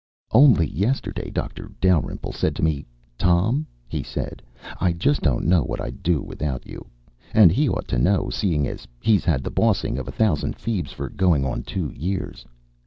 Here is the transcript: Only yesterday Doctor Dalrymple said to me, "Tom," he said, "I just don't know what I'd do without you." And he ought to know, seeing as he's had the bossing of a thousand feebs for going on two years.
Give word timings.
Only 0.31 0.65
yesterday 0.67 1.29
Doctor 1.29 1.71
Dalrymple 1.79 2.31
said 2.33 2.55
to 2.55 2.63
me, 2.63 2.87
"Tom," 3.19 3.67
he 3.87 4.01
said, 4.01 4.41
"I 4.79 4.93
just 4.93 5.21
don't 5.21 5.45
know 5.45 5.61
what 5.61 5.79
I'd 5.79 6.01
do 6.01 6.23
without 6.23 6.65
you." 6.65 6.87
And 7.35 7.51
he 7.51 7.69
ought 7.69 7.87
to 7.89 7.99
know, 7.99 8.31
seeing 8.31 8.67
as 8.67 8.87
he's 8.99 9.25
had 9.25 9.43
the 9.43 9.51
bossing 9.51 9.99
of 9.99 10.07
a 10.07 10.11
thousand 10.11 10.55
feebs 10.57 10.91
for 10.91 11.07
going 11.07 11.45
on 11.45 11.61
two 11.61 11.91
years. 11.95 12.47